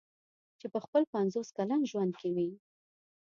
[0.59, 2.49] چې په خپل پنځوس کلن ژوند کې مې.